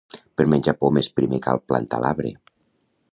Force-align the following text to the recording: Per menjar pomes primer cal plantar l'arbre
Per 0.39 0.45
menjar 0.53 0.73
pomes 0.85 1.11
primer 1.19 1.41
cal 1.47 1.63
plantar 1.73 2.03
l'arbre 2.05 2.33